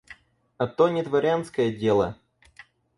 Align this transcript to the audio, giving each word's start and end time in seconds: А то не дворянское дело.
А 0.57 0.65
то 0.65 0.89
не 0.89 1.03
дворянское 1.03 1.71
дело. 1.71 2.17